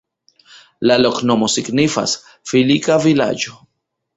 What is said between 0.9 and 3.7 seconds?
loknomo signifas: filika-vilaĝo.